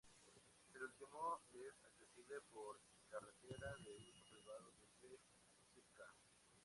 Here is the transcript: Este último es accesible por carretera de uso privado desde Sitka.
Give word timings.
Este 0.65 0.83
último 0.83 1.39
es 1.53 1.83
accesible 1.85 2.41
por 2.51 2.81
carretera 3.11 3.75
de 3.85 3.91
uso 3.97 4.19
privado 4.31 4.73
desde 4.99 5.19
Sitka. 5.75 6.11